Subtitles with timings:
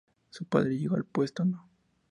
[0.31, 1.69] Su padre llegó al puesto No.